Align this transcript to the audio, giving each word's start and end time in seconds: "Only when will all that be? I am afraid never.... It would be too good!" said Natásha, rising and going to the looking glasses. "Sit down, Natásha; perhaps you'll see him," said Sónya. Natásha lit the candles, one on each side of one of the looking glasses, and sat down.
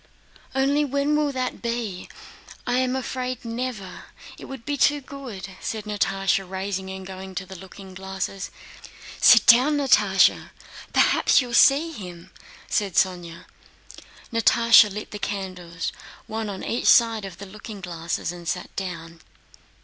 "Only 0.55 0.83
when 0.83 1.15
will 1.15 1.27
all 1.27 1.31
that 1.33 1.61
be? 1.61 2.09
I 2.65 2.79
am 2.79 2.95
afraid 2.95 3.45
never.... 3.45 4.05
It 4.39 4.45
would 4.45 4.65
be 4.65 4.75
too 4.75 4.99
good!" 4.99 5.49
said 5.61 5.83
Natásha, 5.83 6.43
rising 6.49 6.89
and 6.89 7.05
going 7.05 7.35
to 7.35 7.45
the 7.45 7.55
looking 7.55 7.93
glasses. 7.93 8.49
"Sit 9.21 9.45
down, 9.45 9.77
Natásha; 9.77 10.49
perhaps 10.91 11.39
you'll 11.39 11.53
see 11.53 11.91
him," 11.91 12.31
said 12.67 12.95
Sónya. 12.95 13.45
Natásha 14.33 14.91
lit 14.91 15.11
the 15.11 15.19
candles, 15.19 15.91
one 16.25 16.49
on 16.49 16.63
each 16.63 16.87
side 16.87 17.23
of 17.23 17.33
one 17.33 17.33
of 17.33 17.37
the 17.37 17.45
looking 17.55 17.79
glasses, 17.79 18.31
and 18.31 18.47
sat 18.47 18.75
down. 18.75 19.21